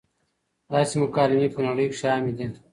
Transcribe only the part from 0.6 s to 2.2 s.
داسې مکالمې پۀ نړۍ کښې